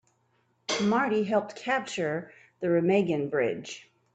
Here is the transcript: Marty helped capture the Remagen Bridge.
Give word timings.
Marty 0.81 1.23
helped 1.25 1.55
capture 1.57 2.33
the 2.59 2.69
Remagen 2.69 3.29
Bridge. 3.29 3.87